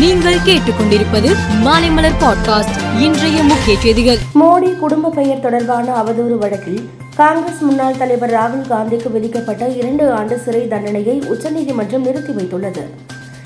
நீங்கள் 0.00 0.34
கேட்டுக்கொண்டிருப்பது 0.34 1.36
மாலைமலர் 1.64 2.12
பாட்காஸ்ட் 2.20 3.00
இன்றைய 3.00 3.42
முக்கிய 3.42 3.78
செய்திகள். 3.78 4.16
மோடி 4.40 4.78
குடும்ப 4.78 5.10
பெயர் 5.10 5.40
தொடர்பான 5.40 6.02
அவதூறு 6.02 6.38
வழக்கில் 6.38 6.88
காங்கிரஸ் 7.14 7.60
முன்னாள் 7.60 7.96
தலைவர் 7.96 8.32
ராகுல் 8.32 8.72
காந்திக்கு 8.72 9.10
விதிக்கப்பட்ட 9.10 9.68
இரண்டு 9.68 10.12
ஆண்டு 10.12 10.38
சிறை 10.38 10.68
தண்டனையை 10.68 11.22
உச்சநீதிமன்றம் 11.28 12.02
நிறுத்தி 12.02 12.32
வைத்துள்ளது. 12.32 12.80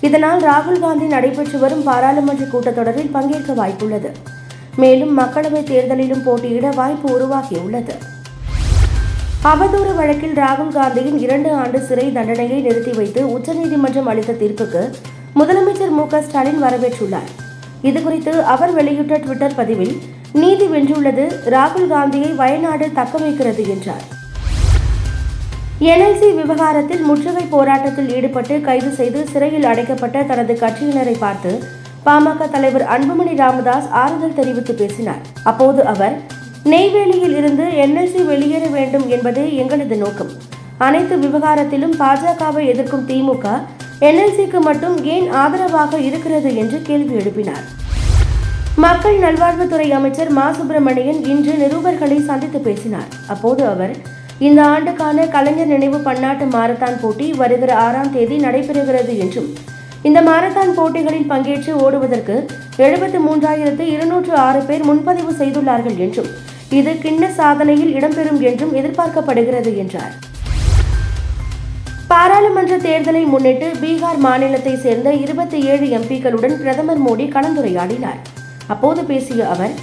இதனால் 0.00 0.40
ராகுல் 0.40 0.80
காந்தி 0.80 1.06
நடைபெற்று 1.06 1.58
வரும் 1.58 1.82
பாராளுமன்ற 1.82 2.44
கூட்டத்தொடரில் 2.44 3.10
பங்கேற்க 3.12 3.52
வாய்ப்புள்ளது. 3.52 4.10
மேலும் 4.76 5.18
மக்களவைத் 5.18 5.70
தேர்தலிலும் 5.70 6.22
போட்டியிட 6.24 6.70
வாய்ப்பு 6.70 7.18
உருவாகியுள்ளது. 7.18 7.94
அவதூறு 9.44 9.94
வழக்கில் 9.96 10.34
ராகுல் 10.34 10.72
காந்தியின் 10.72 11.18
இரண்டு 11.18 11.52
ஆண்டு 11.52 11.80
சிறை 11.80 12.12
தண்டனையை 12.12 12.60
நிறுத்தி 12.60 12.90
வைத்து 12.90 13.32
உச்சநீதிமன்றம் 13.32 14.06
அளித்த 14.06 14.32
தீர்ப்புக்கு 14.32 14.90
முதலமைச்சர் 15.38 15.92
மு 15.96 16.04
க 16.12 16.20
ஸ்டாலின் 16.26 16.62
வரவேற்றுள்ளார். 16.62 17.30
இதுகுறித்து 17.88 18.32
அவர் 18.52 18.72
வெளியிட்ட 18.78 19.16
ட்விட்டர் 19.24 19.56
பதிவில் 19.58 19.92
நீதி 20.42 20.66
வென்றுள்ளது 20.74 21.24
ராகுல் 21.54 21.90
காந்தியை 21.92 22.30
வயநாடு 22.40 22.86
தக்க 22.98 23.18
வைக்கிறது 23.24 23.64
என்றார். 23.74 24.04
என்எல்சி 25.92 26.28
விவகாரத்தில் 26.40 27.04
முற்றுகை 27.08 27.44
போராட்டத்தில் 27.54 28.10
ஈடுபட்டு 28.16 28.60
கைது 28.60 28.90
செய்து 29.00 29.20
சிறையில் 29.32 29.68
அடைக்கப்பட்ட 29.72 30.24
தனது 30.30 30.54
கட்சியினரை 30.62 31.16
பார்த்து 31.18 31.52
பாமக 32.06 32.50
தலைவர் 32.50 32.86
அன்புமணி 32.96 33.34
ராமதாஸ் 33.44 33.88
ஆறுதல் 34.02 34.36
தெரிவித்து 34.40 34.74
பேசினார். 34.74 35.22
அப்போது 35.50 35.80
அவர் 35.94 36.16
நெய்வேலியில் 36.72 37.36
இருந்து 37.40 37.66
என்எல்சி 37.84 38.22
வெளியேற 38.26 38.66
வேண்டும் 38.76 39.08
என்பதே 39.08 39.44
எங்களது 39.62 39.96
நோக்கம். 39.96 40.32
அனைத்து 40.86 41.16
விவகாரத்திலும் 41.16 41.94
பாஜகவை 42.02 42.64
எதிர்க்கும் 42.72 43.06
திமுக 43.08 43.46
என்எல்சிக்கு 44.06 44.58
மட்டும் 44.60 45.04
ஏன் 45.04 45.30
ஆதரவாக 45.30 45.98
இருக்கிறது 45.98 46.56
என்று 46.56 46.82
கேள்வி 46.82 47.14
எழுப்பினார். 47.14 47.64
மக்கள் 48.76 49.16
நல்வாழ்வுத்துறை 49.18 49.88
அமைச்சர் 49.90 50.28
மா. 50.28 50.52
சுப்பிரமணியன் 50.52 51.24
இன்று 51.24 51.52
நிருபர்களை 51.62 52.18
சந்தித்து 52.24 52.58
பேசினார். 52.58 53.08
அப்போது 53.26 53.66
அவர் 53.66 53.94
இந்த 54.38 54.60
ஆண்டுக்கான 54.64 55.26
கலைஞர் 55.26 55.66
நினைவு 55.66 55.98
பன்னாட்டு 55.98 56.44
மாரத்தான் 56.44 57.00
போட்டி 57.00 57.32
வருகிற 57.32 57.76
ஆறாம் 57.76 58.12
தேதி 58.12 58.36
நடைபெறுகிறது 58.36 59.18
என்றும் 59.18 59.48
இந்த 60.02 60.22
மாரத்தான் 60.22 60.72
போட்டிகளில் 60.74 61.30
பங்கேற்று 61.30 61.72
ஓடுவதற்கு 61.84 62.36
எழுபத்து 62.76 63.20
மூன்றாயிரத்து 63.26 63.80
இருநூற்று 63.80 64.34
ஆறு 64.46 64.60
பேர் 64.60 64.84
முன்பதிவு 64.84 65.32
செய்துள்ளார்கள் 65.32 65.96
என்றும் 65.96 66.30
இது 66.70 66.92
கிண்ண 66.92 67.26
சாதனையில் 67.36 67.94
இடம்பெறும் 67.98 68.40
என்றும் 68.40 68.74
எதிர்பார்க்கப்படுகிறது 68.74 69.76
என்றார். 69.76 70.14
பாராளுமன்ற 72.10 72.74
தேர்தலை 72.84 73.22
முன்னிட்டு 73.32 73.66
பீகார் 73.80 74.20
மாநிலத்தை 74.26 74.72
சேர்ந்த 74.84 75.08
இருபத்தி 75.22 75.58
ஏழு 75.70 75.86
எம்பிக்களுடன் 75.98 76.54
பிரதமர் 76.60 77.00
மோடி 77.06 77.26
கலந்துரையாடினார். 77.34 78.20
அப்போது 78.72 79.00
பேசிய 79.10 79.48
அவர் 79.54 79.74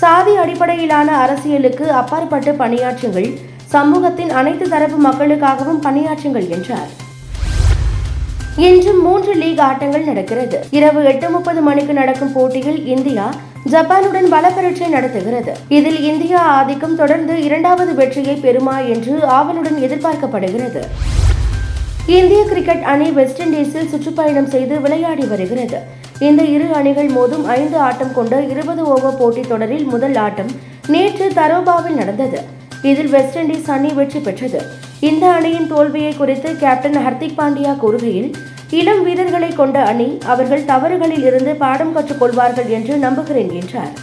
சாதி 0.00 0.32
அடிப்படையிலான 0.42 1.08
அரசியலுக்கு 1.24 1.86
அப்பாற்பட்டு 2.00 2.52
பணியாற்றுங்கள் 2.62 3.28
சமூகத்தின் 3.74 4.32
அனைத்து 4.40 4.66
தரப்பு 4.74 4.98
மக்களுக்காகவும் 5.08 5.80
பணியாற்றுங்கள் 5.86 6.48
என்றார். 6.56 6.90
இன்று 8.66 8.92
மூன்று 9.06 9.34
லீக் 9.42 9.62
ஆட்டங்கள் 9.68 10.08
நடக்கிறது. 10.10 10.60
இரவு 10.78 11.04
எட்டு 11.12 11.30
முப்பது 11.36 11.62
மணிக்கு 11.68 11.92
நடக்கும் 11.92 12.34
போட்டியில் 12.36 12.80
இந்தியா 12.94 13.26
ஜப்பானுடன் 13.74 14.28
பல 14.34 14.44
பரீட்சை 14.58 14.90
நடத்துகிறது. 14.96 15.54
இதில் 15.78 16.00
இந்தியா 16.10 16.42
ஆதிக்கம் 16.58 16.98
தொடர்ந்து 17.02 17.36
இரண்டாவது 17.48 17.94
வெற்றியை 18.02 18.36
பெறுமா 18.44 18.76
என்று 18.94 19.14
ஆவலுடன் 19.38 19.80
எதிர்பார்க்கப்படுகிறது. 19.88 20.82
இந்திய 22.18 22.38
கிரிக்கெட் 22.50 22.84
அணி 22.92 23.08
வெஸ்ட் 23.16 23.40
இண்டீஸில் 23.42 23.90
சுற்றுப்பயணம் 23.90 24.48
செய்து 24.52 24.74
விளையாடி 24.84 25.24
வருகிறது. 25.32 25.78
இந்த 26.28 26.42
இரு 26.54 26.66
அணிகள் 26.78 27.10
மோதும் 27.16 27.44
ஐந்து 27.56 27.76
ஆட்டம் 27.88 28.14
கொண்ட 28.16 28.40
இருபது 28.52 28.82
ஓவர் 28.94 29.18
போட்டித் 29.20 29.50
தொடரில் 29.50 29.84
முதல் 29.92 30.16
ஆட்டம் 30.24 30.50
நேற்று 30.94 31.26
தரோபாவில் 31.38 31.98
நடந்தது. 32.00 32.40
இதில் 32.90 33.12
வெஸ்ட் 33.14 33.38
இண்டீஸ் 33.42 33.70
அணி 33.76 33.92
வெற்றி 33.98 34.22
பெற்றது. 34.26 34.60
இந்த 35.10 35.24
அணியின் 35.36 35.70
தோல்வியை 35.72 36.12
குறித்து 36.20 36.50
கேப்டன் 36.64 37.00
ஹர்திக் 37.06 37.38
பாண்டியா 37.40 37.74
கூறுகையில் 37.84 38.30
இளம் 38.80 39.02
வீரர்களை 39.08 39.52
கொண்ட 39.60 39.78
அணி 39.92 40.10
அவர்கள் 40.34 40.68
தவறுகளில் 40.72 41.26
இருந்து 41.30 41.54
பாடம் 41.64 41.96
கற்றுக்கொள்வார்கள் 41.96 42.70
என்று 42.78 42.96
நம்புகிறேன் 43.06 43.52
என்றார். 43.62 43.94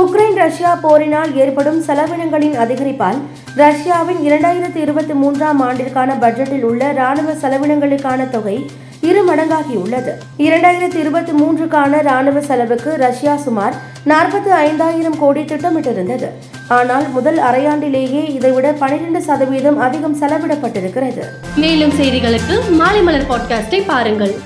உக்ரைன் 0.00 0.36
ரஷ்யா 0.36 0.74
போரினால் 0.74 1.30
ஏற்படும் 1.34 1.78
செலவினங்களின் 1.86 2.56
அதிகரிப்பால் 2.62 3.18
ரஷ்யாவின் 3.56 4.20
இரண்டாயிரத்தி 4.28 4.76
இருபத்தி 4.76 5.14
மூன்றாம் 5.14 5.60
ஆண்டிற்கான 5.62 6.16
பட்ஜெட்டில் 6.20 6.62
உள்ள 6.62 6.92
ராணுவ 6.92 7.32
செலவினங்களுக்கான 7.32 8.30
தொகை 8.30 8.56
இரு 9.00 9.20
மடங்காகியுள்ளது 9.28 10.12
இரண்டாயிரத்தி 10.46 10.98
இருபத்தி 11.02 11.32
மூன்றுக்கான 11.32 12.02
ராணுவ 12.02 12.40
செலவுக்கு 12.40 12.96
ரஷ்யா 12.96 13.36
சுமார் 13.36 13.74
நாற்பத்தி 14.06 14.52
ஐந்தாயிரம் 14.66 15.18
கோடி 15.18 15.42
திட்டமிட்டிருந்தது. 15.42 16.28
ஆனால் 16.68 17.08
முதல் 17.08 17.38
அரையாண்டிலேயே 17.38 18.22
இதைவிட 18.36 18.72
பனிரெண்டு 18.72 19.22
சதவீதம் 19.22 19.78
அதிகம் 19.78 20.20
செலவிடப்பட்டிருக்கிறது. 20.20 21.24
மேலும் 21.56 21.90
செய்திகளுக்கு 21.90 22.56
மாலை 22.70 23.02
மலர் 23.02 23.30
பாட்காஸ்டை 23.30 23.82
பாருங்கள். 23.86 24.36